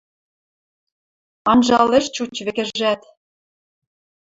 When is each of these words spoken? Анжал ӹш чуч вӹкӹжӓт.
Анжал 1.51 1.89
ӹш 1.99 2.05
чуч 2.15 2.35
вӹкӹжӓт. 2.45 3.01